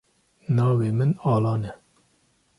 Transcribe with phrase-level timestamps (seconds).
[0.55, 1.71] Navê min Alan e.